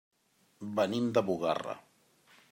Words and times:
Venim 0.79 1.11
de 1.17 1.23
Bugarra. 1.27 1.75